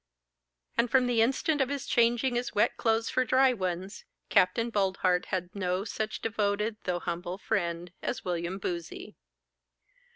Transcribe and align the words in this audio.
And, 0.79 0.89
from 0.89 1.05
the 1.05 1.21
instant 1.21 1.61
of 1.61 1.69
his 1.69 1.85
changing 1.85 2.33
his 2.33 2.55
wet 2.55 2.75
clothes 2.75 3.11
for 3.11 3.23
dry 3.23 3.53
ones, 3.53 4.03
Capt. 4.29 4.55
Boldheart 4.71 5.25
had 5.27 5.53
no 5.55 5.85
such 5.85 6.23
devoted 6.23 6.77
though 6.85 6.97
humble 7.01 7.37
friend 7.37 7.91
as 8.01 8.25
William 8.25 8.57
Boozey. 8.59 9.13